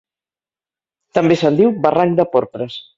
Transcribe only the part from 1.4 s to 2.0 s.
se'n diu